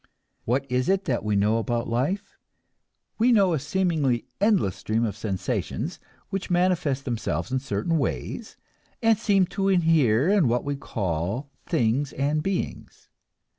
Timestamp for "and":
9.03-9.15, 12.13-12.41